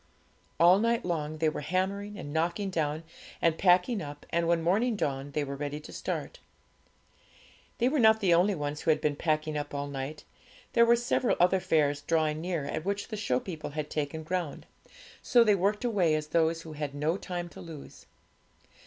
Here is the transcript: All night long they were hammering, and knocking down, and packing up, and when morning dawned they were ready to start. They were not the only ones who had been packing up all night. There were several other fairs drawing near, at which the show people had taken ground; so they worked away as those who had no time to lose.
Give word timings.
All 0.59 0.79
night 0.79 1.05
long 1.05 1.37
they 1.37 1.47
were 1.47 1.61
hammering, 1.61 2.17
and 2.17 2.33
knocking 2.33 2.71
down, 2.71 3.03
and 3.39 3.55
packing 3.55 4.01
up, 4.01 4.25
and 4.31 4.47
when 4.47 4.63
morning 4.63 4.95
dawned 4.95 5.33
they 5.33 5.43
were 5.43 5.55
ready 5.55 5.79
to 5.79 5.93
start. 5.93 6.39
They 7.77 7.87
were 7.87 7.99
not 7.99 8.19
the 8.19 8.33
only 8.33 8.55
ones 8.55 8.81
who 8.81 8.89
had 8.89 8.99
been 8.99 9.15
packing 9.15 9.55
up 9.55 9.75
all 9.75 9.85
night. 9.85 10.23
There 10.73 10.87
were 10.87 10.95
several 10.95 11.37
other 11.39 11.59
fairs 11.59 12.01
drawing 12.01 12.41
near, 12.41 12.65
at 12.65 12.83
which 12.83 13.09
the 13.09 13.15
show 13.15 13.39
people 13.39 13.69
had 13.69 13.91
taken 13.91 14.23
ground; 14.23 14.65
so 15.21 15.43
they 15.43 15.53
worked 15.53 15.85
away 15.85 16.15
as 16.15 16.29
those 16.29 16.63
who 16.63 16.73
had 16.73 16.95
no 16.95 17.15
time 17.15 17.47
to 17.49 17.61
lose. 17.61 18.07